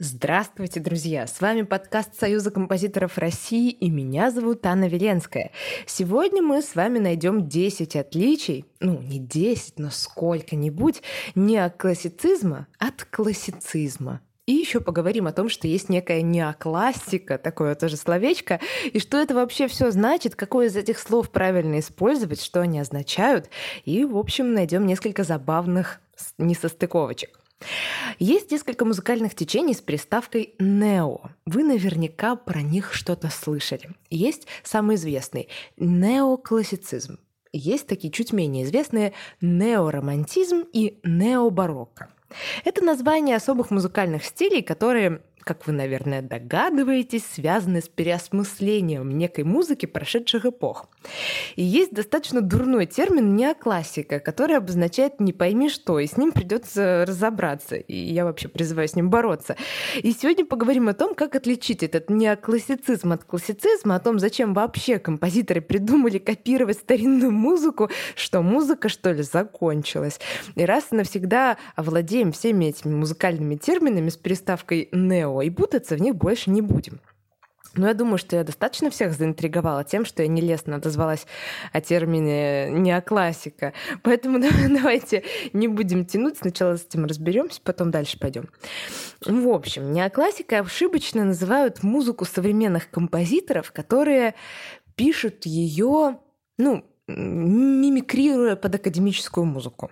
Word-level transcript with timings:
Здравствуйте, 0.00 0.80
друзья! 0.80 1.24
С 1.24 1.40
вами 1.40 1.62
подкаст 1.62 2.18
Союза 2.18 2.50
композиторов 2.50 3.16
России, 3.16 3.70
и 3.70 3.90
меня 3.90 4.32
зовут 4.32 4.66
Анна 4.66 4.88
Веленская. 4.88 5.52
Сегодня 5.86 6.42
мы 6.42 6.62
с 6.62 6.74
вами 6.74 6.98
найдем 6.98 7.48
10 7.48 7.94
отличий, 7.94 8.64
ну, 8.80 9.00
не 9.00 9.20
10, 9.20 9.78
но 9.78 9.90
сколько-нибудь, 9.90 11.00
не 11.36 11.58
от 11.58 11.76
классицизма, 11.76 12.66
от 12.80 13.04
классицизма. 13.04 14.20
И 14.46 14.54
еще 14.54 14.80
поговорим 14.80 15.28
о 15.28 15.32
том, 15.32 15.48
что 15.48 15.68
есть 15.68 15.88
некая 15.88 16.22
неоклассика, 16.22 17.38
такое 17.38 17.76
тоже 17.76 17.96
словечко, 17.96 18.58
и 18.92 18.98
что 18.98 19.18
это 19.18 19.36
вообще 19.36 19.68
все 19.68 19.92
значит, 19.92 20.34
какое 20.34 20.66
из 20.66 20.74
этих 20.74 20.98
слов 20.98 21.30
правильно 21.30 21.78
использовать, 21.78 22.42
что 22.42 22.62
они 22.62 22.80
означают. 22.80 23.48
И, 23.84 24.04
в 24.04 24.16
общем, 24.16 24.54
найдем 24.54 24.86
несколько 24.86 25.22
забавных 25.22 26.00
несостыковочек. 26.36 27.43
Есть 28.18 28.50
несколько 28.50 28.84
музыкальных 28.84 29.34
течений 29.34 29.74
с 29.74 29.80
приставкой 29.80 30.54
«нео». 30.58 31.20
Вы 31.46 31.64
наверняка 31.64 32.36
про 32.36 32.62
них 32.62 32.92
что-то 32.92 33.30
слышали. 33.30 33.90
Есть 34.10 34.46
самый 34.62 34.96
известный– 34.96 35.48
неоклассицизм. 35.76 37.18
Есть 37.52 37.86
такие 37.86 38.12
чуть 38.12 38.32
менее 38.32 38.64
известные 38.64 39.12
неоромантизм 39.40 40.64
и 40.72 40.98
необарокко. 41.04 42.10
Это 42.64 42.82
название 42.82 43.36
особых 43.36 43.70
музыкальных 43.70 44.24
стилей, 44.24 44.62
которые 44.62 45.22
как 45.44 45.66
вы, 45.66 45.72
наверное, 45.72 46.22
догадываетесь, 46.22 47.24
связаны 47.26 47.80
с 47.80 47.88
переосмыслением 47.88 49.10
некой 49.10 49.44
музыки 49.44 49.86
прошедших 49.86 50.46
эпох. 50.46 50.88
И 51.56 51.62
есть 51.62 51.92
достаточно 51.92 52.40
дурной 52.40 52.86
термин 52.86 53.36
неоклассика, 53.36 54.20
который 54.20 54.56
обозначает 54.56 55.20
не 55.20 55.32
пойми 55.32 55.68
что, 55.68 55.98
и 55.98 56.06
с 56.06 56.16
ним 56.16 56.32
придется 56.32 57.04
разобраться. 57.06 57.76
И 57.76 57.94
я 57.94 58.24
вообще 58.24 58.48
призываю 58.48 58.88
с 58.88 58.96
ним 58.96 59.10
бороться. 59.10 59.56
И 60.02 60.12
сегодня 60.12 60.46
поговорим 60.46 60.88
о 60.88 60.94
том, 60.94 61.14
как 61.14 61.36
отличить 61.36 61.82
этот 61.82 62.08
неоклассицизм 62.08 63.12
от 63.12 63.24
классицизма, 63.24 63.96
о 63.96 64.00
том, 64.00 64.18
зачем 64.18 64.54
вообще 64.54 64.98
композиторы 64.98 65.60
придумали 65.60 66.18
копировать 66.18 66.78
старинную 66.78 67.30
музыку, 67.32 67.90
что 68.16 68.42
музыка, 68.42 68.88
что 68.88 69.12
ли, 69.12 69.22
закончилась. 69.22 70.18
И 70.54 70.64
раз 70.64 70.84
и 70.90 70.96
навсегда 70.96 71.58
овладеем 71.76 72.32
всеми 72.32 72.66
этими 72.66 72.94
музыкальными 72.94 73.56
терминами 73.56 74.08
с 74.08 74.16
переставкой 74.16 74.88
«нео», 74.92 75.33
и 75.42 75.50
путаться 75.50 75.96
в 75.96 76.00
них 76.00 76.16
больше 76.16 76.50
не 76.50 76.62
будем. 76.62 77.00
Но 77.76 77.88
я 77.88 77.94
думаю, 77.94 78.18
что 78.18 78.36
я 78.36 78.44
достаточно 78.44 78.90
всех 78.90 79.12
заинтриговала 79.12 79.84
тем, 79.84 80.04
что 80.04 80.22
я 80.22 80.28
нелестно 80.28 80.76
отозвалась 80.76 81.26
о 81.72 81.80
термине 81.80 82.70
неоклассика. 82.70 83.72
Поэтому 84.02 84.38
давайте 84.68 85.24
не 85.52 85.68
будем 85.68 86.04
тянуть, 86.04 86.38
сначала 86.38 86.76
с 86.76 86.84
этим 86.84 87.04
разберемся, 87.04 87.60
потом 87.62 87.90
дальше 87.90 88.18
пойдем. 88.18 88.48
В 89.24 89.48
общем, 89.48 89.92
неоклассика 89.92 90.60
ошибочно 90.60 91.24
называют 91.24 91.82
музыку 91.82 92.24
современных 92.24 92.90
композиторов, 92.90 93.72
которые 93.72 94.34
пишут 94.94 95.46
ее, 95.46 96.18
ну, 96.58 96.84
мимикрируя 97.06 98.56
под 98.56 98.76
академическую 98.76 99.44
музыку. 99.44 99.90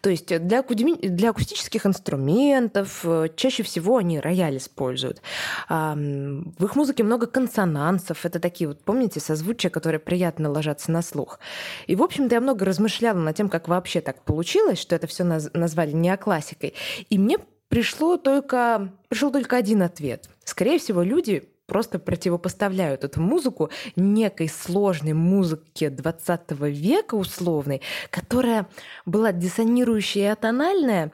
То 0.00 0.10
есть 0.10 0.26
для, 0.26 0.62
для 0.62 1.30
акустических 1.30 1.86
инструментов 1.86 3.00
э, 3.04 3.28
чаще 3.36 3.62
всего 3.62 3.96
они 3.96 4.20
рояль 4.20 4.58
используют. 4.58 5.22
В 5.68 6.64
их 6.64 6.76
музыке 6.76 7.04
много 7.04 7.26
консонансов. 7.26 8.26
Это 8.26 8.38
такие 8.38 8.68
вот, 8.68 8.82
помните, 8.84 9.20
созвучия, 9.20 9.70
которые 9.70 9.98
приятно 9.98 10.50
ложатся 10.50 10.90
на 10.92 11.00
слух. 11.00 11.40
И, 11.86 11.96
в 11.96 12.02
общем-то, 12.02 12.34
я 12.34 12.40
много 12.40 12.64
размышляла 12.64 13.18
над 13.18 13.36
тем, 13.36 13.48
как 13.48 13.68
вообще 13.68 14.00
так 14.00 14.22
получилось, 14.22 14.78
что 14.78 14.94
это 14.94 15.06
все 15.06 15.24
назвали 15.24 15.92
неоклассикой. 15.92 16.74
И 17.08 17.18
мне 17.18 17.38
пришло 17.68 18.18
только, 18.18 18.92
пришел 19.08 19.32
только 19.32 19.56
один 19.56 19.82
ответ. 19.82 20.28
Скорее 20.44 20.78
всего, 20.78 21.02
люди 21.02 21.48
просто 21.72 21.98
противопоставляют 21.98 23.02
эту 23.02 23.22
музыку 23.22 23.70
некой 23.96 24.50
сложной 24.50 25.14
музыке 25.14 25.88
20 25.88 26.50
века 26.50 27.14
условной, 27.14 27.80
которая 28.10 28.66
была 29.06 29.32
диссонирующая 29.32 30.24
и 30.24 30.32
атональная, 30.32 31.12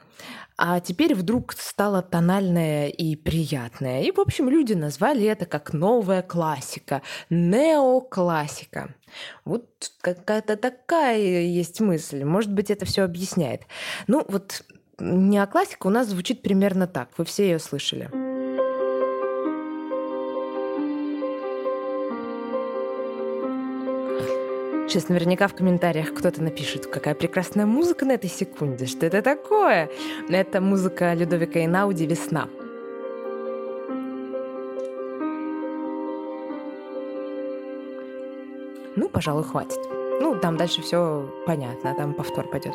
а 0.57 0.81
теперь 0.81 1.15
вдруг 1.15 1.53
стала 1.53 2.01
тональная 2.01 2.89
и 2.89 3.15
приятная. 3.15 4.01
И, 4.01 4.11
в 4.11 4.19
общем, 4.19 4.49
люди 4.49 4.73
назвали 4.73 5.23
это 5.27 5.45
как 5.45 5.71
новая 5.71 6.23
классика, 6.23 7.03
неоклассика. 7.29 8.93
Вот 9.45 9.65
какая-то 10.01 10.57
такая 10.57 11.19
есть 11.19 11.79
мысль. 11.79 12.25
Может 12.25 12.51
быть, 12.51 12.69
это 12.69 12.83
все 12.83 13.03
объясняет. 13.03 13.61
Ну, 14.07 14.25
вот 14.27 14.65
неоклассика 14.99 15.87
у 15.87 15.89
нас 15.89 16.09
звучит 16.09 16.41
примерно 16.41 16.85
так. 16.85 17.11
Вы 17.17 17.23
все 17.23 17.45
ее 17.45 17.59
слышали. 17.59 18.28
Сейчас 24.89 25.07
наверняка 25.07 25.47
в 25.47 25.53
комментариях 25.53 26.15
кто-то 26.15 26.41
напишет, 26.41 26.87
какая 26.87 27.13
прекрасная 27.13 27.67
музыка 27.67 28.05
на 28.05 28.13
этой 28.13 28.27
секунде, 28.27 28.87
что 28.87 29.05
это 29.05 29.21
такое? 29.21 29.87
Это 30.29 30.61
музыка 30.61 31.13
Людовика 31.13 31.63
Инауди 31.63 32.07
«Весна». 32.07 32.47
Ну, 38.95 39.09
пожалуй, 39.09 39.43
хватит. 39.43 39.77
Ну, 40.21 40.39
там 40.39 40.57
дальше 40.57 40.81
все 40.81 41.31
понятно, 41.45 41.93
там 41.93 42.15
повтор 42.15 42.49
пойдет. 42.49 42.73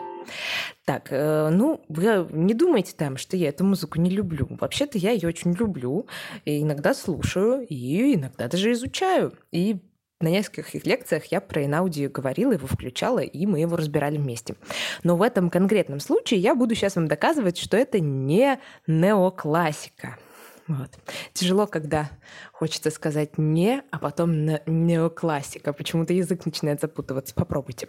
Так, 0.85 1.09
э, 1.11 1.49
ну, 1.51 1.81
вы 1.89 2.29
не 2.31 2.55
думайте 2.55 2.95
там, 2.97 3.17
что 3.17 3.37
я 3.37 3.49
эту 3.49 3.65
музыку 3.65 4.01
не 4.01 4.11
люблю. 4.11 4.47
Вообще-то 4.61 4.99
я 4.99 5.11
ее 5.11 5.27
очень 5.27 5.53
люблю, 5.53 6.07
и 6.45 6.63
иногда 6.63 6.95
слушаю, 6.95 7.67
и 7.67 8.15
иногда 8.15 8.47
даже 8.47 8.71
изучаю. 8.71 9.33
И 9.51 9.81
на 10.21 10.29
нескольких 10.29 10.87
лекциях 10.87 11.27
я 11.27 11.41
про 11.41 11.65
Инауди 11.65 12.07
говорила, 12.07 12.53
его 12.53 12.67
включала, 12.67 13.19
и 13.19 13.47
мы 13.47 13.61
его 13.61 13.77
разбирали 13.77 14.17
вместе. 14.17 14.55
Но 15.03 15.17
в 15.17 15.23
этом 15.23 15.51
конкретном 15.51 16.01
случае 16.01 16.41
я 16.41 16.55
буду 16.55 16.75
сейчас 16.75 16.97
вам 16.97 17.09
доказывать, 17.09 17.59
что 17.59 17.77
это 17.77 18.01
не 18.01 18.59
неоклассика. 18.87 20.19
Вот. 20.67 20.91
Тяжело, 21.35 21.67
когда 21.67 22.11
хочется 22.53 22.91
сказать 22.91 23.37
«не», 23.37 23.83
а 23.91 23.99
потом 23.99 24.47
«неоклассика». 24.67 25.75
Почему-то 25.75 26.15
язык 26.15 26.47
начинает 26.47 26.81
запутываться. 26.81 27.35
Попробуйте. 27.35 27.89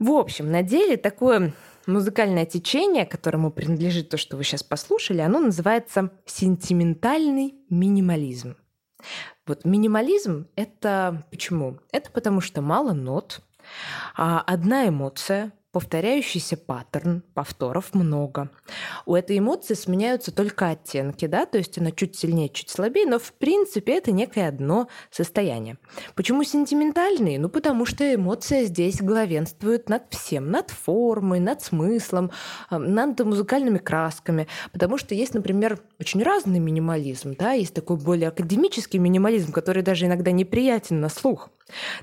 В 0.00 0.10
общем, 0.10 0.50
на 0.50 0.62
деле 0.62 0.96
такое 0.96 1.52
музыкальное 1.86 2.46
течение, 2.46 3.06
которому 3.06 3.52
принадлежит 3.52 4.08
то, 4.08 4.16
что 4.16 4.36
вы 4.36 4.42
сейчас 4.42 4.64
послушали, 4.64 5.20
оно 5.20 5.38
называется 5.38 6.10
сентиментальный 6.26 7.54
минимализм. 7.70 8.56
Вот 9.46 9.64
минимализм— 9.64 10.48
это 10.56 11.26
почему? 11.30 11.78
Это 11.90 12.10
потому 12.10 12.40
что 12.40 12.60
мало 12.62 12.92
нот, 12.92 13.40
а 14.16 14.40
одна 14.40 14.88
эмоция, 14.88 15.52
повторяющийся 15.72 16.58
паттерн, 16.58 17.22
повторов 17.34 17.94
много. 17.94 18.50
У 19.06 19.14
этой 19.14 19.38
эмоции 19.38 19.74
сменяются 19.74 20.30
только 20.30 20.68
оттенки, 20.68 21.26
да, 21.26 21.46
то 21.46 21.58
есть 21.58 21.78
она 21.78 21.90
чуть 21.90 22.14
сильнее, 22.14 22.50
чуть 22.50 22.68
слабее, 22.68 23.06
но 23.06 23.18
в 23.18 23.32
принципе 23.32 23.96
это 23.96 24.12
некое 24.12 24.48
одно 24.48 24.88
состояние. 25.10 25.78
Почему 26.14 26.44
сентиментальные? 26.44 27.38
Ну, 27.38 27.48
потому 27.48 27.86
что 27.86 28.14
эмоция 28.14 28.64
здесь 28.64 29.00
главенствует 29.00 29.88
над 29.88 30.04
всем, 30.10 30.50
над 30.50 30.70
формой, 30.70 31.40
над 31.40 31.62
смыслом, 31.62 32.30
над 32.70 33.18
музыкальными 33.20 33.78
красками, 33.78 34.48
потому 34.72 34.98
что 34.98 35.14
есть, 35.14 35.32
например, 35.32 35.80
очень 35.98 36.22
разный 36.22 36.58
минимализм, 36.58 37.34
да, 37.38 37.52
есть 37.52 37.74
такой 37.74 37.96
более 37.96 38.28
академический 38.28 38.98
минимализм, 38.98 39.52
который 39.52 39.82
даже 39.82 40.04
иногда 40.04 40.32
неприятен 40.32 41.00
на 41.00 41.08
слух, 41.08 41.48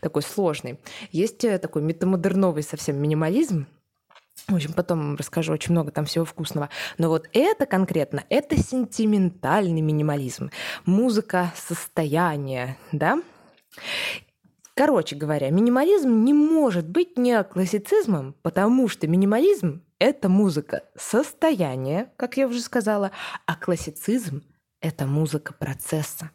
такой 0.02 0.22
сложный. 0.22 0.80
Есть 1.12 1.44
э, 1.44 1.57
такой 1.59 1.81
метамодерновый 1.81 2.63
совсем 2.63 2.97
минимализм, 2.97 3.68
в 4.47 4.56
общем, 4.56 4.74
потом 4.74 5.16
расскажу 5.16 5.53
очень 5.53 5.74
много 5.74 5.91
там 5.91 6.06
всего 6.06 6.25
вкусного. 6.25 6.69
Но 6.97 7.09
вот 7.09 7.28
это 7.34 7.66
конкретно, 7.66 8.24
это 8.30 8.57
сентиментальный 8.57 9.81
минимализм. 9.81 10.50
Музыка 10.86 11.54
состояния, 11.56 12.77
да? 12.92 13.21
Короче 14.74 15.16
говоря, 15.16 15.50
минимализм 15.50 16.24
не 16.24 16.33
может 16.33 16.88
быть 16.88 17.18
неоклассицизмом, 17.18 18.33
потому 18.42 18.88
что 18.88 19.07
минимализм— 19.07 19.83
это 20.00 20.30
музыка 20.30 20.83
состояния, 20.95 22.12
как 22.15 22.38
я 22.38 22.48
уже 22.48 22.62
сказала, 22.62 23.12
а 23.45 23.56
классицизм— 23.56 24.42
это 24.81 25.06
музыка 25.06 25.54
процесса. 25.54 26.31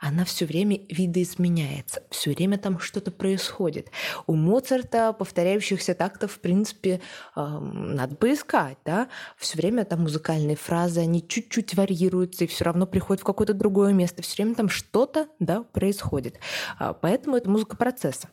Она 0.00 0.24
все 0.24 0.46
время 0.46 0.80
видоизменяется, 0.88 2.02
все 2.10 2.32
время 2.32 2.58
там 2.58 2.78
что-то 2.78 3.10
происходит. 3.10 3.90
У 4.26 4.34
Моцарта 4.34 5.12
повторяющихся 5.12 5.94
тактов, 5.94 6.32
в 6.32 6.40
принципе, 6.40 7.00
э, 7.34 7.58
надо 7.58 8.16
поискать, 8.16 8.78
да, 8.84 9.08
все 9.36 9.58
время 9.58 9.84
там 9.84 10.02
музыкальные 10.02 10.56
фразы, 10.56 11.00
они 11.00 11.26
чуть-чуть 11.26 11.74
варьируются 11.74 12.44
и 12.44 12.46
все 12.46 12.64
равно 12.64 12.86
приходят 12.86 13.20
в 13.20 13.24
какое-то 13.24 13.54
другое 13.54 13.92
место, 13.92 14.22
все 14.22 14.42
время 14.42 14.54
там 14.54 14.68
что-то, 14.68 15.28
да, 15.38 15.62
происходит. 15.62 16.38
А, 16.78 16.92
поэтому 16.92 17.36
это 17.36 17.50
музыка 17.50 17.76
процесса. 17.76 18.28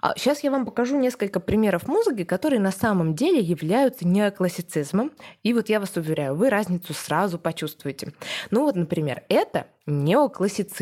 А 0.00 0.14
сейчас 0.16 0.44
я 0.44 0.50
вам 0.50 0.64
покажу 0.64 0.98
несколько 0.98 1.40
примеров 1.40 1.88
музыки, 1.88 2.24
которые 2.24 2.60
на 2.60 2.72
самом 2.72 3.14
деле 3.14 3.40
являются 3.40 4.06
неоклассицизмом, 4.06 5.12
и 5.42 5.52
вот 5.52 5.68
я 5.68 5.80
вас 5.80 5.96
уверяю, 5.96 6.34
вы 6.34 6.50
разницу 6.50 6.94
сразу 6.94 7.38
почувствуете. 7.38 8.12
Ну 8.50 8.62
вот, 8.62 8.76
например, 8.76 9.24
это 9.28 9.66
неоклассицизм. 9.86 10.77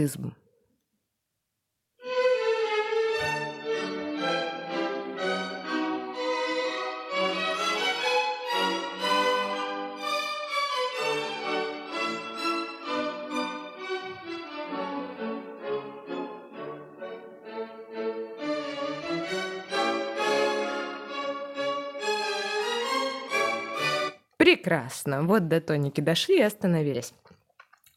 Прекрасно. 24.37 25.23
Вот 25.25 25.49
до 25.49 25.61
тоники 25.61 26.01
дошли 26.01 26.39
и 26.39 26.43
остановились. 26.43 27.13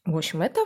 В 0.06 0.16
общем, 0.16 0.40
это 0.40 0.60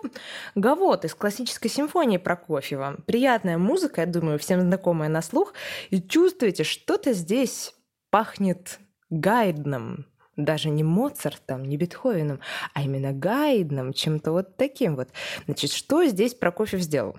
Гавот 0.54 1.04
из 1.04 1.14
классической 1.14 1.68
симфонии 1.68 2.18
Прокофьева. 2.18 2.98
Приятная 3.06 3.58
музыка, 3.58 4.02
я 4.02 4.06
думаю, 4.06 4.38
всем 4.38 4.60
знакомая 4.60 5.08
на 5.08 5.22
слух. 5.22 5.54
И 5.90 6.00
чувствуете, 6.00 6.62
что-то 6.62 7.12
здесь 7.12 7.74
пахнет 8.10 8.78
Гайдном. 9.10 10.06
Даже 10.36 10.68
не 10.68 10.82
Моцартом, 10.82 11.64
не 11.64 11.76
Бетховеном, 11.76 12.40
а 12.74 12.82
именно 12.82 13.12
Гайдном, 13.12 13.92
чем-то 13.92 14.32
вот 14.32 14.56
таким 14.56 14.96
вот. 14.96 15.08
Значит, 15.46 15.70
что 15.70 16.04
здесь 16.06 16.34
Прокофьев 16.34 16.80
сделал? 16.80 17.16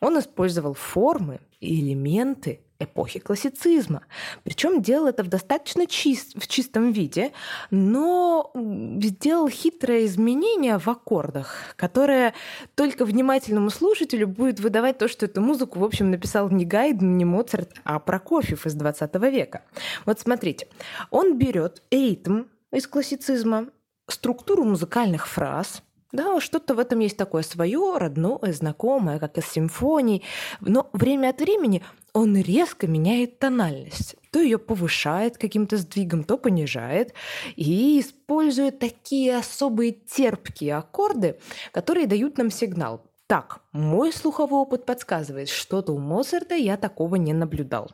Он 0.00 0.18
использовал 0.18 0.74
формы 0.74 1.40
и 1.60 1.80
элементы 1.80 2.60
эпохи 2.80 3.20
классицизма. 3.20 4.02
Причем 4.42 4.82
делал 4.82 5.06
это 5.06 5.22
в 5.22 5.28
достаточно 5.28 5.86
чист, 5.86 6.32
в 6.34 6.48
чистом 6.48 6.92
виде, 6.92 7.32
но 7.70 8.50
сделал 8.54 9.48
хитрое 9.48 10.06
изменение 10.06 10.78
в 10.78 10.88
аккордах, 10.88 11.74
которое 11.76 12.34
только 12.74 13.04
внимательному 13.04 13.70
слушателю 13.70 14.26
будет 14.26 14.58
выдавать 14.58 14.98
то, 14.98 15.06
что 15.06 15.26
эту 15.26 15.40
музыку, 15.40 15.78
в 15.78 15.84
общем, 15.84 16.10
написал 16.10 16.50
не 16.50 16.64
Гайден, 16.64 17.16
не 17.16 17.24
Моцарт, 17.24 17.74
а 17.84 17.98
Прокофьев 17.98 18.66
из 18.66 18.74
20 18.74 19.14
века. 19.30 19.62
Вот 20.06 20.18
смотрите, 20.18 20.66
он 21.10 21.38
берет 21.38 21.82
ритм 21.90 22.44
из 22.72 22.86
классицизма, 22.86 23.68
структуру 24.08 24.64
музыкальных 24.64 25.28
фраз– 25.28 25.82
да, 26.12 26.40
что-то 26.40 26.74
в 26.74 26.78
этом 26.78 26.98
есть 26.98 27.16
такое 27.16 27.42
свое, 27.42 27.96
родное, 27.96 28.52
знакомое, 28.52 29.18
как 29.18 29.38
из 29.38 29.46
симфоний. 29.46 30.24
Но 30.60 30.90
время 30.92 31.28
от 31.28 31.40
времени 31.40 31.82
он 32.12 32.36
резко 32.36 32.86
меняет 32.86 33.38
тональность. 33.38 34.16
То 34.32 34.40
ее 34.40 34.58
повышает 34.58 35.38
каким-то 35.38 35.76
сдвигом, 35.76 36.24
то 36.24 36.36
понижает. 36.36 37.14
И 37.54 38.00
использует 38.00 38.78
такие 38.78 39.36
особые 39.36 39.92
терпкие 39.92 40.76
аккорды, 40.76 41.38
которые 41.72 42.06
дают 42.06 42.38
нам 42.38 42.50
сигнал. 42.50 43.04
Так, 43.28 43.60
мой 43.70 44.12
слуховой 44.12 44.58
опыт 44.58 44.84
подсказывает, 44.84 45.48
что-то 45.48 45.92
у 45.92 45.98
Моцарта 45.98 46.56
я 46.56 46.76
такого 46.76 47.14
не 47.14 47.32
наблюдал. 47.32 47.92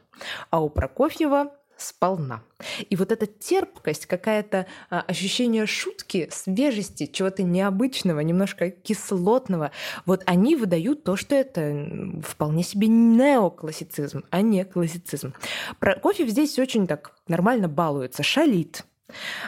А 0.48 0.62
у 0.62 0.70
Прокофьева 0.70 1.52
сполна. 1.76 2.42
И 2.88 2.96
вот 2.96 3.12
эта 3.12 3.26
терпкость, 3.26 4.06
какая-то 4.06 4.66
а, 4.90 5.00
ощущение 5.02 5.66
шутки, 5.66 6.28
свежести, 6.32 7.06
чего-то 7.06 7.42
необычного, 7.42 8.20
немножко 8.20 8.70
кислотного, 8.70 9.72
вот 10.06 10.22
они 10.26 10.56
выдают 10.56 11.04
то, 11.04 11.16
что 11.16 11.34
это 11.34 12.20
вполне 12.24 12.62
себе 12.62 12.88
неоклассицизм, 12.88 14.24
а 14.30 14.40
не 14.40 14.64
классицизм. 14.64 15.34
Прокофьев 15.78 16.28
здесь 16.28 16.58
очень 16.58 16.86
так 16.86 17.12
нормально 17.28 17.68
балуется, 17.68 18.22
шалит, 18.22 18.84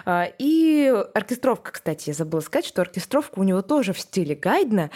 а, 0.04 0.30
и 0.38 0.92
оркестровка, 1.14 1.72
кстати, 1.72 2.10
я 2.10 2.14
забыла 2.14 2.40
сказать, 2.40 2.66
что 2.66 2.82
оркестровка 2.82 3.38
у 3.38 3.42
него 3.42 3.62
тоже 3.62 3.92
в 3.92 3.98
стиле 3.98 4.34
Гайдна. 4.34 4.90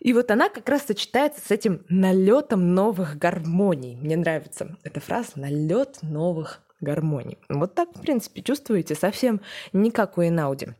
И 0.00 0.12
вот 0.12 0.30
она 0.30 0.48
как 0.48 0.68
раз 0.68 0.86
сочетается 0.86 1.40
с 1.46 1.50
этим 1.50 1.84
налетом 1.88 2.74
новых 2.74 3.18
гармоний. 3.18 3.96
Мне 3.96 4.16
нравится 4.16 4.76
эта 4.82 5.00
фраза 5.00 5.32
налет 5.36 5.98
новых 6.02 6.60
гармонии. 6.80 7.38
Вот 7.48 7.74
так, 7.74 7.90
в 7.94 8.00
принципе, 8.00 8.42
чувствуете 8.42 8.94
совсем 8.94 9.40
не 9.72 9.90
как 9.90 10.18
у 10.18 10.22
Энауди. 10.22 10.74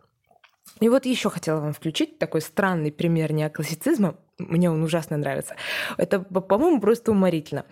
И 0.80 0.88
вот 0.88 1.04
еще 1.04 1.30
хотела 1.30 1.60
вам 1.60 1.72
включить 1.72 2.18
такой 2.18 2.40
странный 2.40 2.92
пример 2.92 3.32
неоклассицизма. 3.32 4.16
Мне 4.38 4.70
он 4.70 4.82
ужасно 4.82 5.16
нравится. 5.16 5.56
Это, 5.98 6.20
по-моему, 6.20 6.80
просто 6.80 7.10
уморительно. 7.10 7.66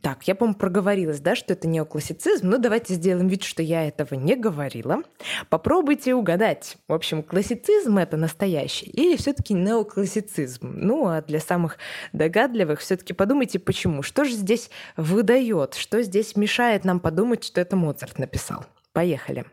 Так, 0.00 0.28
я, 0.28 0.34
по-моему, 0.34 0.58
проговорилась, 0.58 1.20
да, 1.20 1.34
что 1.34 1.54
это 1.54 1.66
неоклассицизм. 1.66 2.48
Ну, 2.48 2.58
давайте 2.58 2.94
сделаем 2.94 3.26
вид, 3.28 3.42
что 3.42 3.62
я 3.62 3.86
этого 3.86 4.14
не 4.14 4.36
говорила. 4.36 5.02
Попробуйте 5.48 6.14
угадать. 6.14 6.76
В 6.86 6.92
общем, 6.92 7.22
классицизм 7.22 7.98
это 7.98 8.16
настоящий 8.16 8.86
или 8.86 9.16
все-таки 9.16 9.54
неоклассицизм? 9.54 10.70
Ну, 10.74 11.08
а 11.08 11.22
для 11.22 11.40
самых 11.40 11.78
догадливых 12.12 12.80
все-таки 12.80 13.12
подумайте, 13.12 13.58
почему. 13.58 14.02
Что 14.02 14.24
же 14.24 14.32
здесь 14.32 14.70
выдает? 14.96 15.74
Что 15.74 16.02
здесь 16.02 16.36
мешает 16.36 16.84
нам 16.84 17.00
подумать, 17.00 17.44
что 17.44 17.60
это 17.60 17.76
Моцарт 17.76 18.18
написал? 18.18 18.64
Поехали. 18.92 19.44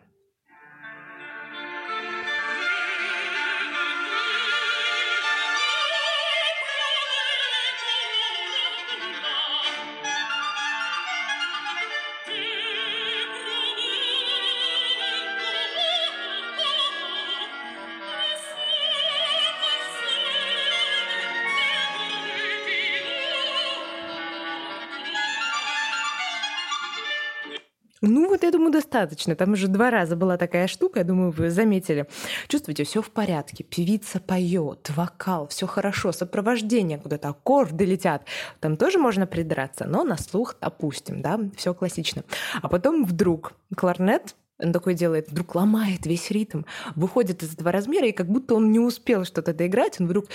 Ну, 28.07 28.29
вот 28.29 28.43
я 28.43 28.51
думаю, 28.51 28.71
достаточно. 28.71 29.35
Там 29.35 29.53
уже 29.53 29.67
два 29.67 29.89
раза 29.89 30.15
была 30.15 30.37
такая 30.37 30.67
штука, 30.67 30.99
я 30.99 31.05
думаю, 31.05 31.31
вы 31.31 31.49
заметили. 31.49 32.05
Чувствуете, 32.47 32.83
все 32.83 33.01
в 33.01 33.09
порядке. 33.09 33.63
Певица 33.63 34.19
поет, 34.19 34.91
вокал, 34.95 35.47
все 35.47 35.65
хорошо, 35.65 36.11
сопровождение 36.11 36.99
куда-то, 36.99 37.29
аккорды 37.29 37.83
летят. 37.83 38.23
Там 38.59 38.77
тоже 38.77 38.99
можно 38.99 39.25
придраться, 39.25 39.85
но 39.87 40.03
на 40.03 40.17
слух 40.17 40.55
опустим, 40.59 41.23
да, 41.23 41.39
все 41.57 41.73
классично. 41.73 42.23
А 42.61 42.69
потом 42.69 43.05
вдруг 43.05 43.53
кларнет 43.75 44.35
он 44.57 44.71
такой 44.71 44.93
делает, 44.93 45.29
вдруг 45.29 45.53
ломает 45.55 46.05
весь 46.05 46.31
ритм, 46.31 46.61
выходит 46.95 47.43
из 47.43 47.53
этого 47.55 47.73
размера, 47.73 48.07
и 48.07 48.13
как 48.13 48.27
будто 48.27 48.55
он 48.55 48.71
не 48.71 48.79
успел 48.79 49.25
что-то 49.25 49.53
доиграть, 49.53 49.99
он 49.99 50.07
вдруг 50.07 50.27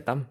там 0.00 0.26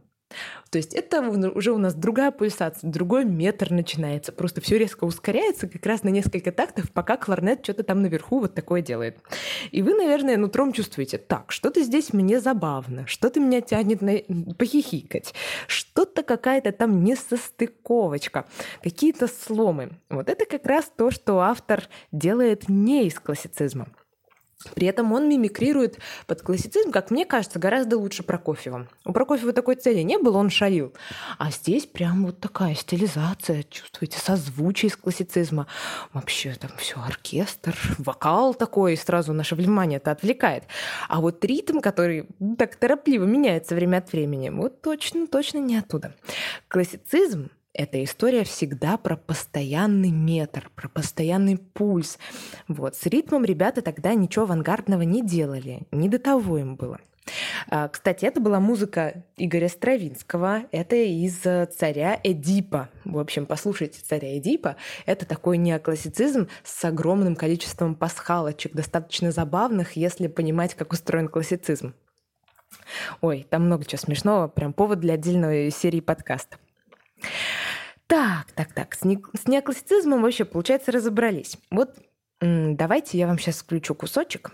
то 0.70 0.78
есть 0.78 0.94
это 0.94 1.22
уже 1.22 1.72
у 1.72 1.78
нас 1.78 1.94
другая 1.94 2.32
пульсация, 2.32 2.90
другой 2.90 3.26
метр 3.26 3.72
начинается. 3.72 4.32
Просто 4.32 4.62
все 4.62 4.78
резко 4.78 5.06
ускоряется 5.06 5.68
как 5.68 5.86
раз 5.86 6.04
на 6.04 6.10
несколько 6.10 6.52
тактов, 6.52 6.92
пока 6.92 7.18
кларнет 7.18 7.64
что-то 7.64 7.84
там 7.84 8.02
наверху 8.02 8.40
вот 8.40 8.54
такое 8.54 8.82
делает. 8.82 9.18
И 9.72 9.82
вы, 9.82 9.94
наверное, 9.94 10.38
нутром 10.38 10.74
чувствуете, 10.74 11.18
так, 11.18 11.52
что-то 11.52 11.82
здесь 11.82 12.14
мне 12.14 12.40
забавно, 12.40 13.08
что-то 13.08 13.40
меня 13.40 13.62
тянет 13.62 14.02
на... 14.02 14.18
похихикать, 14.56 15.34
что-то 15.68 16.24
какая-то 16.24 16.72
там 16.72 17.04
несостыковочка, 17.04 18.46
какие-то 18.84 19.28
сломы. 19.28 19.92
Вот 20.10 20.30
это 20.30 20.46
как 20.46 20.66
раз 20.66 20.92
то, 20.96 21.12
что 21.12 21.40
автор 21.40 21.88
делает 22.12 22.68
не 22.68 23.08
из 23.08 23.20
классицизма. 23.20 23.88
При 24.74 24.88
этом 24.88 25.14
он 25.14 25.30
мимикрирует 25.30 26.00
под 26.26 26.42
классицизм, 26.42 26.92
как 26.92 27.12
мне 27.12 27.26
кажется, 27.26 27.60
гораздо 27.60 27.98
лучше 27.98 28.24
Прокофьева. 28.24 28.88
У 29.06 29.14
Прокофьева 29.14 29.54
такой 29.54 29.76
цели 29.76 30.02
не 30.02 30.18
было, 30.18 30.38
он 30.38 30.50
шалил. 30.50 30.94
А 31.38 31.52
здесь 31.52 31.86
прям 31.86 32.26
вот 32.26 32.40
такая 32.40 32.74
стилизация, 32.74 33.64
чувствуете, 33.70 34.18
созвучие 34.20 34.90
из 34.90 34.98
классицизма. 34.98 35.68
Вообще 36.12 36.56
там 36.56 36.72
все 36.78 37.00
оркестр, 37.00 37.78
вокал 38.00 38.56
такой, 38.56 38.94
и 38.94 38.98
сразу 38.98 39.32
наше 39.32 39.54
внимание 39.54 39.98
это 39.98 40.10
отвлекает. 40.10 40.64
А 41.08 41.22
вот 41.22 41.46
ритм, 41.46 41.80
который 41.80 42.28
так 42.58 42.76
торопливо 42.78 43.26
меняется 43.26 43.76
время 43.76 43.98
от 43.98 44.12
времени, 44.12 44.50
вот 44.50 44.82
точно, 44.82 45.28
точно 45.28 45.60
не 45.60 45.78
оттуда. 45.78 46.16
Классицизм 46.68 47.50
эта 47.78 48.04
история 48.04 48.44
всегда 48.44 48.98
про 48.98 49.16
постоянный 49.16 50.12
метр, 50.12 50.70
про 50.76 50.90
постоянный 50.90 51.58
пульс. 51.58 52.18
Вот. 52.68 52.96
С 52.96 53.06
ритмом 53.06 53.46
ребята 53.46 53.82
тогда 53.82 54.14
ничего 54.16 54.46
авангардного 54.46 55.04
не 55.04 55.22
делали, 55.22 55.84
не 55.92 56.10
до 56.10 56.20
того 56.20 56.58
им 56.58 56.76
было. 56.76 57.00
А, 57.70 57.88
кстати, 57.90 58.26
это 58.26 58.40
была 58.40 58.60
музыка 58.60 59.26
Игоря 59.36 59.68
Стравинского. 59.68 60.64
Это 60.72 60.96
из 60.96 61.40
«Царя 61.76 62.20
Эдипа». 62.24 62.90
В 63.06 63.20
общем, 63.20 63.46
послушайте 63.46 64.00
«Царя 64.02 64.38
Эдипа». 64.38 64.78
Это 65.06 65.26
такой 65.26 65.58
неоклассицизм 65.58 66.48
с 66.64 66.86
огромным 66.86 67.36
количеством 67.36 67.96
пасхалочек, 67.96 68.74
достаточно 68.74 69.32
забавных, 69.32 69.98
если 69.98 70.28
понимать, 70.28 70.74
как 70.74 70.94
устроен 70.94 71.28
классицизм. 71.28 71.94
Ой, 73.22 73.46
там 73.50 73.66
много 73.66 73.86
чего 73.86 74.00
смешного, 74.00 74.48
прям 74.48 74.74
повод 74.74 75.00
для 75.00 75.14
отдельной 75.16 75.70
серии 75.72 76.00
подкаста. 76.00 76.58
Так, 78.08 78.52
так, 78.56 78.72
так, 78.74 78.96
с, 78.96 79.04
не, 79.04 79.22
с 79.34 79.48
неоклассицизмом 79.48 80.22
вообще, 80.22 80.46
получается, 80.46 80.94
разобрались. 80.94 81.58
Вот 81.70 81.98
давайте 82.40 83.18
я 83.18 83.28
вам 83.28 83.38
сейчас 83.38 83.58
включу 83.58 83.96
кусочек, 83.96 84.52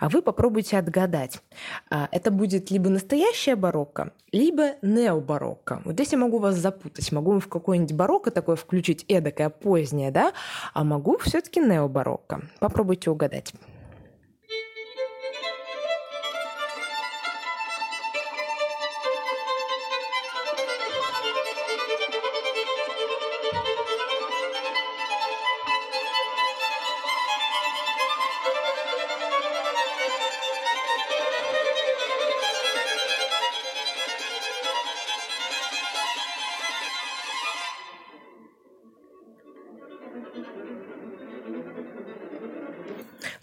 а 0.00 0.08
вы 0.08 0.22
попробуйте 0.22 0.76
отгадать. 0.76 1.40
А, 1.88 2.08
это 2.10 2.32
будет 2.32 2.72
либо 2.72 2.88
настоящая 2.88 3.54
барокко, 3.54 4.12
либо 4.32 4.74
необарокко. 4.82 5.82
Вот 5.84 5.94
здесь 5.94 6.12
я 6.12 6.18
могу 6.18 6.38
вас 6.38 6.56
запутать. 6.56 7.12
Могу 7.12 7.38
в 7.38 7.48
какое-нибудь 7.48 7.94
барокко 7.94 8.32
такое 8.32 8.56
включить, 8.56 9.04
эдакое 9.06 9.50
позднее, 9.50 10.10
да? 10.10 10.32
А 10.74 10.82
могу 10.82 11.18
все 11.18 11.40
таки 11.40 11.60
необарокко. 11.60 12.42
Попробуйте 12.58 13.10
угадать. 13.10 13.52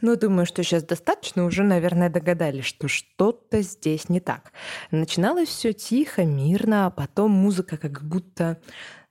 Ну, 0.07 0.15
думаю, 0.15 0.45
что 0.45 0.63
сейчас 0.63 0.83
достаточно, 0.83 1.43
уже, 1.43 1.63
наверное, 1.63 2.09
догадались, 2.09 2.63
что 2.63 2.87
что-то 2.87 3.61
здесь 3.61 4.07
не 4.07 4.21
так. 4.21 4.53
Начиналось 4.89 5.49
все 5.49 5.73
тихо, 5.73 6.23
мирно, 6.23 6.85
а 6.85 6.91
потом 6.91 7.31
музыка 7.31 7.75
как 7.75 8.03
будто 8.03 8.57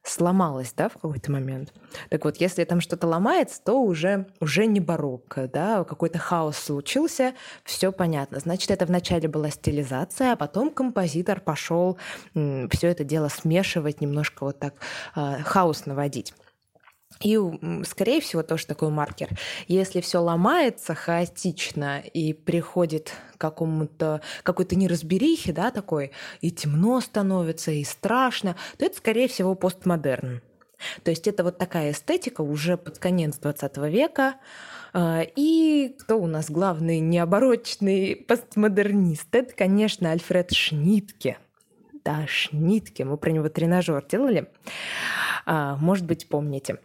сломалась, 0.02 0.72
да, 0.74 0.88
в 0.88 0.94
какой-то 0.94 1.30
момент. 1.30 1.74
Так 2.08 2.24
вот, 2.24 2.38
если 2.38 2.64
там 2.64 2.80
что-то 2.80 3.06
ломается, 3.06 3.60
то 3.62 3.82
уже, 3.82 4.26
уже 4.40 4.64
не 4.64 4.80
барокко, 4.80 5.50
да, 5.52 5.84
какой-то 5.84 6.18
хаос 6.18 6.56
случился, 6.56 7.34
все 7.62 7.92
понятно. 7.92 8.40
Значит, 8.40 8.70
это 8.70 8.86
вначале 8.86 9.28
была 9.28 9.50
стилизация, 9.50 10.32
а 10.32 10.36
потом 10.36 10.70
композитор 10.70 11.40
пошел 11.40 11.98
все 12.32 12.88
это 12.88 13.04
дело 13.04 13.28
смешивать, 13.28 14.00
немножко 14.00 14.44
вот 14.44 14.58
так 14.58 14.76
э, 15.14 15.42
хаос 15.42 15.84
наводить. 15.84 16.32
И, 17.22 17.38
скорее 17.84 18.20
всего, 18.20 18.42
тоже 18.42 18.66
такой 18.66 18.90
маркер. 18.90 19.30
Если 19.68 20.00
все 20.00 20.18
ломается 20.18 20.94
хаотично 20.94 22.00
и 22.00 22.32
приходит 22.32 23.12
какому-то 23.38 24.20
какой-то 24.42 24.76
неразберихе, 24.76 25.52
да, 25.52 25.70
такой, 25.70 26.12
и 26.40 26.50
темно 26.50 27.00
становится, 27.00 27.70
и 27.70 27.84
страшно, 27.84 28.56
то 28.78 28.84
это, 28.84 28.96
скорее 28.96 29.28
всего, 29.28 29.54
постмодерн. 29.54 30.42
То 31.02 31.10
есть 31.10 31.26
это 31.26 31.42
вот 31.44 31.58
такая 31.58 31.92
эстетика 31.92 32.42
уже 32.42 32.76
под 32.76 32.98
конец 32.98 33.38
20 33.38 33.76
века. 33.78 34.36
А, 34.92 35.22
и 35.22 35.94
кто 35.98 36.18
у 36.18 36.26
нас 36.26 36.50
главный 36.50 37.00
необорочный 37.00 38.16
постмодернист? 38.16 39.34
Это, 39.34 39.54
конечно, 39.54 40.10
Альфред 40.10 40.52
Шнитке. 40.52 41.38
Да, 42.04 42.26
Шнитке. 42.26 43.04
Мы 43.04 43.16
про 43.16 43.30
него 43.30 43.48
тренажер 43.48 44.04
делали. 44.06 44.48
А, 45.44 45.76
может 45.76 46.06
быть, 46.06 46.28
помните. 46.28 46.78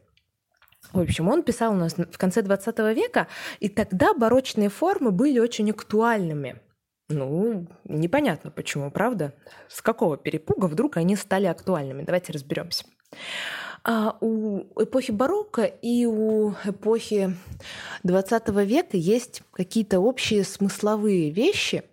В 0.94 1.00
общем, 1.00 1.30
он 1.30 1.44
писал 1.44 1.74
у 1.74 1.78
нас 1.78 1.96
в 1.96 2.18
конце 2.18 2.42
20 2.42 2.80
века, 2.96 3.28
и 3.60 3.70
тогда 3.70 4.14
барочные 4.14 4.70
формы 4.70 5.12
были 5.12 5.40
очень 5.40 5.70
актуальными. 5.72 6.62
Ну, 7.10 7.68
непонятно 7.84 8.52
почему, 8.52 8.92
правда? 8.92 9.34
С 9.68 9.82
какого 9.82 10.18
перепуга 10.18 10.66
вдруг 10.66 10.98
они 10.98 11.16
стали 11.16 11.46
актуальными? 11.46 12.04
Давайте 12.04 12.34
разберемся. 12.34 12.86
А 13.84 14.18
у 14.22 14.62
эпохи 14.82 15.12
барокко 15.12 15.64
и 15.64 16.06
у 16.06 16.52
эпохи 16.66 17.36
20 18.04 18.50
века 18.50 18.98
есть 18.98 19.42
какие-то 19.52 20.00
общие 20.00 20.44
смысловые 20.44 21.32
вещи, 21.32 21.84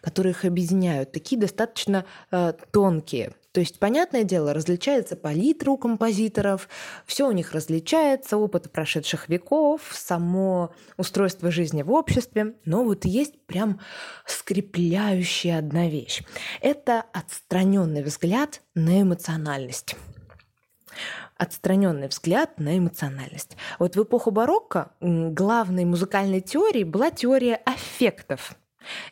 которые 0.00 0.32
их 0.32 0.44
объединяют, 0.44 1.12
такие 1.12 1.40
достаточно 1.40 2.04
э, 2.30 2.52
тонкие. 2.72 3.32
То 3.56 3.60
есть, 3.60 3.78
понятное 3.78 4.24
дело, 4.24 4.52
различается 4.52 5.16
палитра 5.16 5.70
у 5.70 5.78
композиторов, 5.78 6.68
все 7.06 7.26
у 7.26 7.32
них 7.32 7.52
различается, 7.52 8.36
опыт 8.36 8.70
прошедших 8.70 9.30
веков, 9.30 9.80
само 9.94 10.74
устройство 10.98 11.50
жизни 11.50 11.80
в 11.80 11.90
обществе, 11.90 12.56
но 12.66 12.84
вот 12.84 13.06
есть 13.06 13.40
прям 13.46 13.80
скрепляющая 14.26 15.58
одна 15.58 15.88
вещь. 15.88 16.22
Это 16.60 17.06
отстраненный 17.14 18.02
взгляд 18.02 18.60
на 18.74 19.00
эмоциональность 19.00 19.96
отстраненный 21.38 22.08
взгляд 22.08 22.58
на 22.58 22.76
эмоциональность. 22.76 23.56
Вот 23.78 23.96
в 23.96 24.02
эпоху 24.02 24.30
барокко 24.30 24.92
главной 25.00 25.86
музыкальной 25.86 26.42
теорией 26.42 26.84
была 26.84 27.10
теория 27.10 27.56
аффектов. 27.56 28.56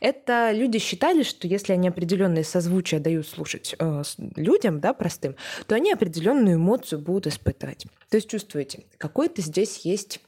Это 0.00 0.50
люди 0.52 0.78
считали, 0.78 1.22
что 1.22 1.46
если 1.46 1.72
они 1.72 1.88
определенные 1.88 2.44
созвучия 2.44 3.00
дают 3.00 3.26
слушать 3.26 3.74
э, 3.78 4.02
людям, 4.36 4.80
да, 4.80 4.92
простым, 4.92 5.36
то 5.66 5.74
они 5.74 5.92
определенную 5.92 6.56
эмоцию 6.56 7.00
будут 7.00 7.26
испытывать. 7.26 7.86
То 8.10 8.16
есть 8.16 8.28
чувствуете, 8.28 8.84
какой-то 8.98 9.42
здесь 9.42 9.78
есть 9.84 10.20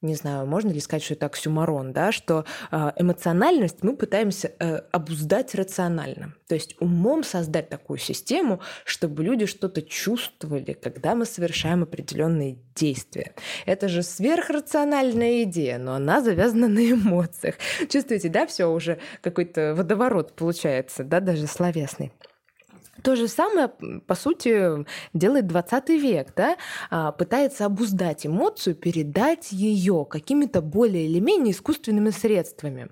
не 0.00 0.14
знаю, 0.14 0.46
можно 0.46 0.70
ли 0.70 0.80
сказать, 0.80 1.02
что 1.02 1.14
это 1.14 1.26
оксюмарон, 1.26 1.92
да, 1.92 2.12
что 2.12 2.44
э, 2.70 2.92
эмоциональность 2.96 3.82
мы 3.82 3.96
пытаемся 3.96 4.52
э, 4.58 4.82
обуздать 4.92 5.54
рационально. 5.54 6.34
То 6.46 6.54
есть 6.54 6.76
умом 6.80 7.24
создать 7.24 7.68
такую 7.68 7.98
систему, 7.98 8.60
чтобы 8.84 9.24
люди 9.24 9.46
что-то 9.46 9.82
чувствовали, 9.82 10.72
когда 10.72 11.16
мы 11.16 11.26
совершаем 11.26 11.82
определенные 11.82 12.58
действия. 12.76 13.34
Это 13.66 13.88
же 13.88 14.02
сверхрациональная 14.02 15.42
идея, 15.42 15.78
но 15.78 15.94
она 15.94 16.20
завязана 16.20 16.68
на 16.68 16.92
эмоциях. 16.92 17.56
Чувствуете, 17.88 18.28
да, 18.28 18.46
все 18.46 18.66
уже 18.66 18.98
какой-то 19.20 19.74
водоворот 19.74 20.34
получается, 20.34 21.02
да, 21.02 21.18
даже 21.18 21.48
словесный. 21.48 22.12
То 23.02 23.16
же 23.16 23.28
самое, 23.28 23.68
по 24.06 24.14
сути, 24.14 24.84
делает 25.12 25.46
20 25.46 25.88
век, 25.90 26.32
да? 26.34 26.56
А, 26.90 27.12
пытается 27.12 27.66
обуздать 27.66 28.26
эмоцию, 28.26 28.74
передать 28.74 29.52
ее 29.52 30.06
какими-то 30.08 30.60
более 30.62 31.06
или 31.06 31.20
менее 31.20 31.52
искусственными 31.52 32.10
средствами. 32.10 32.88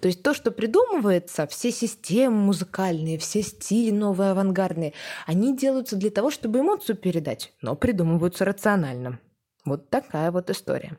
То 0.00 0.08
есть 0.08 0.22
то, 0.22 0.34
что 0.34 0.50
придумывается, 0.50 1.46
все 1.46 1.70
системы 1.70 2.36
музыкальные, 2.36 3.18
все 3.18 3.42
стили 3.42 3.90
новые 3.90 4.30
авангардные, 4.30 4.92
они 5.26 5.56
делаются 5.56 5.96
для 5.96 6.10
того, 6.10 6.30
чтобы 6.30 6.60
эмоцию 6.60 6.96
передать, 6.96 7.52
но 7.60 7.76
придумываются 7.76 8.44
рационально. 8.44 9.18
Вот 9.64 9.88
такая 9.88 10.30
вот 10.30 10.50
история. 10.50 10.98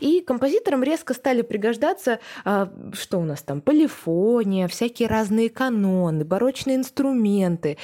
И 0.00 0.20
композиторам 0.20 0.84
резко 0.84 1.14
стали 1.14 1.42
пригождаться, 1.42 2.20
а, 2.44 2.72
что 2.92 3.18
у 3.18 3.24
нас 3.24 3.42
там, 3.42 3.60
полифония, 3.60 4.68
всякие 4.68 5.08
разные 5.08 5.50
каноны, 5.50 6.24
барочные 6.24 6.76
инструменты. 6.76 7.76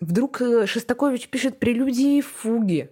Вдруг 0.00 0.42
э, 0.42 0.66
Шостакович 0.66 1.28
пишет 1.28 1.58
прелюдии 1.58 2.18
и 2.18 2.20
фуги. 2.20 2.90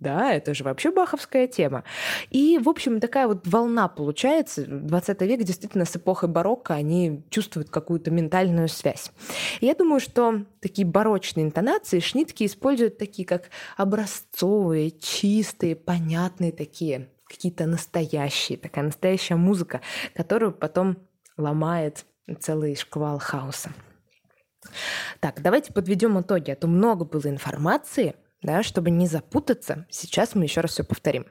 Да, 0.00 0.32
это 0.32 0.54
же 0.54 0.62
вообще 0.62 0.92
баховская 0.92 1.48
тема. 1.48 1.82
И, 2.30 2.58
в 2.58 2.68
общем, 2.68 3.00
такая 3.00 3.26
вот 3.26 3.44
волна 3.48 3.88
получается. 3.88 4.64
20 4.64 5.20
век 5.22 5.42
действительно 5.42 5.84
с 5.84 5.96
эпохой 5.96 6.28
барокко 6.28 6.74
они 6.74 7.24
чувствуют 7.30 7.70
какую-то 7.70 8.12
ментальную 8.12 8.68
связь. 8.68 9.10
И 9.60 9.66
я 9.66 9.74
думаю, 9.74 9.98
что 9.98 10.44
такие 10.60 10.86
барочные 10.86 11.46
интонации 11.46 11.98
Шнитки 11.98 12.46
используют 12.46 12.96
такие, 12.96 13.26
как 13.26 13.50
образцовые, 13.76 14.92
чистые, 14.92 15.74
понятные 15.74 16.52
такие, 16.52 17.08
какие-то 17.26 17.66
настоящие, 17.66 18.56
такая 18.56 18.84
настоящая 18.84 19.36
музыка, 19.36 19.80
которую 20.14 20.52
потом 20.52 20.96
ломает 21.36 22.04
целый 22.38 22.76
шквал 22.76 23.18
хаоса. 23.18 23.72
Так, 25.18 25.42
давайте 25.42 25.72
подведем 25.72 26.20
итоги, 26.20 26.52
а 26.52 26.56
то 26.56 26.68
много 26.68 27.04
было 27.04 27.26
информации– 27.26 28.14
да, 28.42 28.62
чтобы 28.62 28.90
не 28.90 29.06
запутаться, 29.06 29.86
сейчас 29.90 30.34
мы 30.34 30.44
еще 30.44 30.60
раз 30.60 30.72
все 30.72 30.84
повторим. 30.84 31.26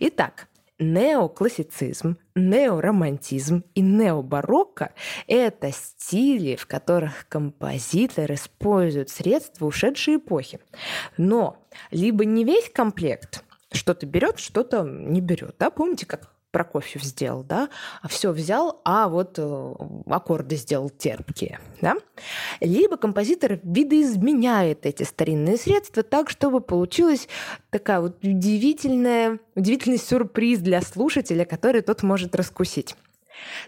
Итак, 0.00 0.48
неоклассицизм, 0.78 2.16
неоромантизм 2.34 3.64
и 3.74 3.80
необарокко– 3.80 4.92
это 5.26 5.70
стили, 5.72 6.56
в 6.56 6.66
которых 6.66 7.28
композитор 7.28 8.32
использует 8.32 9.08
средства 9.10 9.66
ушедшей 9.66 10.16
эпохи. 10.16 10.60
Но 11.16 11.64
либо 11.90 12.24
не 12.24 12.44
весь 12.44 12.70
комплект, 12.70 13.44
что-то 13.72 14.06
берет, 14.06 14.38
что-то 14.38 14.82
не 14.82 15.20
берет. 15.20 15.56
Да? 15.58 15.70
Помните, 15.70 16.06
как 16.06 16.31
Прокофьев 16.52 17.02
сделал, 17.02 17.42
да, 17.42 17.70
а 18.02 18.08
все 18.08 18.30
взял, 18.30 18.80
а 18.84 19.08
вот 19.08 19.38
э, 19.38 19.74
аккорды 20.06 20.56
сделал 20.56 20.90
терпкие, 20.90 21.58
да. 21.80 21.96
Либо 22.60 22.98
композитор 22.98 23.58
видоизменяет 23.62 24.84
эти 24.84 25.02
старинные 25.02 25.56
средства 25.56 26.02
так, 26.02 26.28
чтобы 26.28 26.60
получилась 26.60 27.26
такая 27.70 28.00
вот 28.00 28.22
удивительная, 28.22 29.40
удивительный 29.54 29.98
сюрприз 29.98 30.60
для 30.60 30.82
слушателя, 30.82 31.46
который 31.46 31.80
тот 31.80 32.02
может 32.02 32.36
раскусить. 32.36 32.96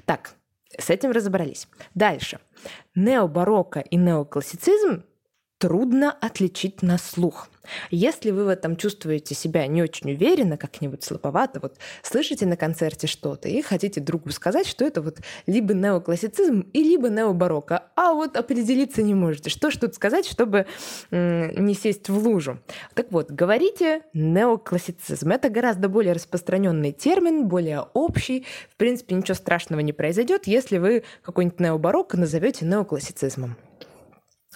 Так, 0.04 0.34
с 0.78 0.90
этим 0.90 1.10
разобрались. 1.10 1.68
Дальше. 1.94 2.38
Необарокко 2.94 3.80
и 3.80 3.96
неоклассицизм 3.96 5.04
трудно 5.64 6.14
отличить 6.20 6.82
на 6.82 6.98
слух. 6.98 7.48
Если 7.90 8.30
вы 8.32 8.44
в 8.44 8.48
этом 8.48 8.76
чувствуете 8.76 9.34
себя 9.34 9.66
не 9.66 9.82
очень 9.82 10.12
уверенно, 10.12 10.58
как-нибудь 10.58 11.02
слабовато, 11.02 11.58
вот 11.58 11.76
слышите 12.02 12.44
на 12.44 12.58
концерте 12.58 13.06
что-то 13.06 13.48
и 13.48 13.62
хотите 13.62 14.02
другу 14.02 14.28
сказать, 14.28 14.66
что 14.66 14.84
это 14.84 15.00
вот 15.00 15.20
либо 15.46 15.72
неоклассицизм 15.72 16.68
и 16.74 16.82
либо 16.82 17.08
необарокко, 17.08 17.84
а 17.96 18.12
вот 18.12 18.36
определиться 18.36 19.02
не 19.02 19.14
можете. 19.14 19.48
Что 19.48 19.70
ж 19.70 19.78
тут 19.78 19.94
сказать, 19.94 20.26
чтобы 20.26 20.66
не 21.10 21.72
сесть 21.72 22.10
в 22.10 22.18
лужу? 22.18 22.58
Так 22.92 23.10
вот, 23.10 23.30
говорите 23.30 24.02
неоклассицизм. 24.12 25.30
Это 25.30 25.48
гораздо 25.48 25.88
более 25.88 26.12
распространенный 26.12 26.92
термин, 26.92 27.48
более 27.48 27.86
общий. 27.94 28.44
В 28.68 28.76
принципе, 28.76 29.14
ничего 29.14 29.34
страшного 29.34 29.80
не 29.80 29.94
произойдет, 29.94 30.46
если 30.46 30.76
вы 30.76 31.04
какой-нибудь 31.22 31.58
необарокко 31.58 32.18
назовете 32.18 32.66
неоклассицизмом. 32.66 33.56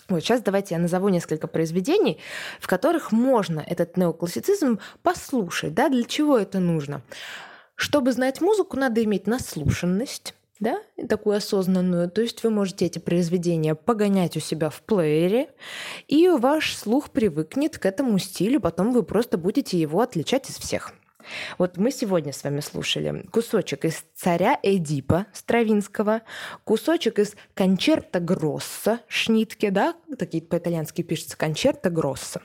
Вот 0.09 0.21
сейчас 0.21 0.41
давайте 0.41 0.75
я 0.75 0.81
назову 0.81 1.11
несколько 1.11 1.47
произведений, 1.47 2.19
в 2.61 2.67
которых 2.67 3.13
можно 3.13 3.63
этот 3.67 3.97
неоклассицизм 3.99 4.81
послушать. 5.03 5.75
Да? 5.75 5.91
Для 5.91 6.05
чего 6.05 6.39
это 6.39 6.61
нужно? 6.61 7.03
Чтобы 7.75 8.13
знать 8.13 8.41
музыку, 8.41 8.77
надо 8.77 9.05
иметь 9.05 9.27
наслушанность, 9.27 10.35
да, 10.61 10.81
такую 11.09 11.37
осознанную. 11.37 12.11
То 12.11 12.23
есть 12.23 12.43
вы 12.43 12.51
можете 12.51 12.87
эти 12.87 12.99
произведения 12.99 13.75
погонять 13.75 14.37
у 14.37 14.41
себя 14.41 14.71
в 14.71 14.81
плеере, 14.83 15.51
и 16.09 16.29
ваш 16.29 16.77
слух 16.77 17.11
привыкнет 17.11 17.79
к 17.79 17.87
этому 17.87 18.19
стилю, 18.19 18.61
потом 18.61 18.93
вы 18.93 19.03
просто 19.03 19.39
будете 19.39 19.79
его 19.79 20.01
отличать 20.01 20.51
из 20.51 20.57
всех. 20.57 20.93
Вот 21.59 21.77
мы 21.77 21.91
сегодня 21.91 22.33
с 22.33 22.45
вами 22.45 22.61
слушали 22.61 23.27
кусочек 23.31 23.85
из 23.85 24.05
«Царя 24.15 24.59
Эдипа» 24.63 25.27
Стравинского, 25.33 26.23
кусочек 26.65 27.19
из 27.19 27.35
«Кончерта 27.55 28.21
Гросса» 28.21 29.01
Шнитке, 29.09 29.71
да, 29.71 29.95
такие 30.19 30.43
по-итальянски 30.43 31.03
пишется 31.03 31.37
«Кончерта 31.37 31.91
Гросса», 31.91 32.43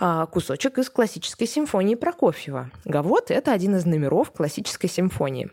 а 0.00 0.26
кусочек 0.26 0.78
из 0.78 0.90
классической 0.90 1.46
симфонии 1.46 1.94
Прокофьева. 1.94 2.70
Гавот– 2.84 3.24
это 3.30 3.52
один 3.52 3.76
из 3.76 3.84
номеров 3.84 4.32
классической 4.32 4.88
симфонии. 4.88 5.50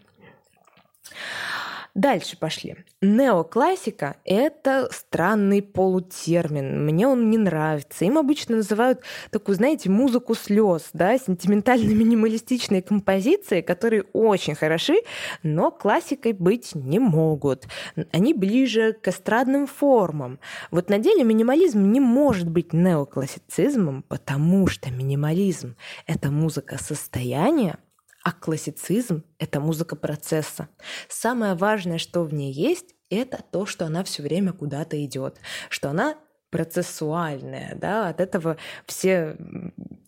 Дальше 1.94 2.38
пошли. 2.38 2.78
Неоклассика— 3.02 4.16
это 4.26 4.88
странный 4.92 5.62
полутермин. 5.62 6.86
Мне 6.86 7.06
он 7.06 7.30
не 7.30 7.38
нравится. 7.38 8.06
Им 8.06 8.18
обычно 8.18 8.58
называют 8.58 9.02
такую, 9.30 9.56
знаете, 9.56 9.90
музыку 9.90 10.34
слез, 10.34 10.90
да, 10.94 11.18
сентиментально-минималистичные 11.18 12.82
композиции, 12.82 13.60
которые 13.60 14.04
очень 14.14 14.56
хороши, 14.56 15.02
но 15.44 15.70
классикой 15.70 16.32
быть 16.32 16.76
не 16.76 17.00
могут. 17.00 17.68
Они 18.14 18.34
ближе 18.34 18.94
к 18.94 19.10
эстрадным 19.10 19.68
формам. 19.68 20.40
Вот 20.72 20.90
на 20.90 20.98
деле 20.98 21.26
минимализм 21.26 21.92
не 21.92 22.00
может 22.00 22.50
быть 22.50 22.72
неоклассицизмом, 22.72 24.04
потому 24.08 24.68
что 24.68 24.92
минимализм— 24.92 25.76
это 26.08 26.32
музыка 26.32 26.82
состояния, 26.82 27.80
а 28.24 28.32
классицизм— 28.32 29.24
это 29.40 29.60
музыка 29.60 29.96
процесса. 29.96 30.70
Самое 31.08 31.56
важное, 31.56 31.98
что 31.98 32.24
в 32.24 32.34
ней 32.34 32.52
есть, 32.52 32.96
это 33.10 33.44
то, 33.52 33.66
что 33.66 33.86
она 33.86 34.04
все 34.04 34.24
время 34.24 34.54
куда-то 34.54 35.04
идет, 35.04 35.40
что 35.70 35.90
она 35.90 36.18
процессуальная, 36.52 37.76
да, 37.76 38.10
от 38.10 38.20
этого 38.20 38.58
все 38.86 39.38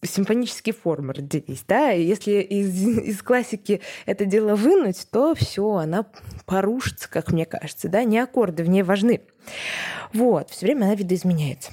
симфонические 0.02 0.74
формы 0.74 1.14
родились, 1.14 1.64
да, 1.66 1.94
и 1.94 2.04
если 2.04 2.42
из, 2.42 2.86
из 3.08 3.24
классики 3.24 3.82
это 4.06 4.26
дело 4.26 4.56
вынуть, 4.56 5.08
то 5.10 5.34
все, 5.34 5.76
она 5.76 6.06
порушится, 6.46 7.10
как 7.10 7.32
мне 7.32 7.46
кажется, 7.46 7.88
да, 7.88 8.04
не 8.04 8.20
аккорды 8.20 8.64
в 8.64 8.70
ней 8.70 8.84
важны. 8.84 9.22
Вот, 10.12 10.50
все 10.50 10.66
время 10.66 10.86
она 10.86 10.96
видоизменяется. 10.96 11.72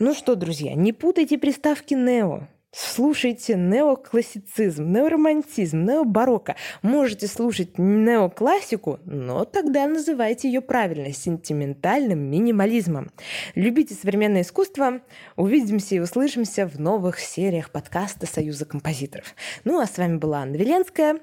Ну 0.00 0.12
что, 0.14 0.34
друзья, 0.34 0.74
не 0.74 0.92
путайте 0.92 1.38
приставки 1.38 1.94
«нео», 1.94 2.48
Слушайте 2.70 3.54
неоклассицизм, 3.54 4.92
неоромантизм, 4.92 5.84
необарокко. 5.84 6.54
Можете 6.82 7.26
слушать 7.26 7.78
неоклассику, 7.78 9.00
но 9.06 9.46
тогда 9.46 9.86
называйте 9.86 10.48
ее 10.48 10.60
правильно, 10.60 11.10
сентиментальным 11.14 12.18
минимализмом. 12.18 13.10
Любите 13.54 13.94
современное 13.94 14.42
искусство. 14.42 15.00
Увидимся 15.36 15.94
и 15.94 16.00
услышимся 16.00 16.66
в 16.66 16.78
новых 16.78 17.20
сериях 17.20 17.70
подкаста 17.70 18.26
Союза 18.26 18.66
композиторов. 18.66 19.34
Ну 19.64 19.80
а 19.80 19.86
с 19.86 19.96
вами 19.96 20.18
была 20.18 20.42
Анна 20.42 20.56
Веленская. 20.56 21.20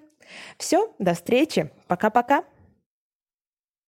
Все, 0.57 0.91
до 0.97 1.13
встречи. 1.13 1.69
Пока-пока. 1.87 2.43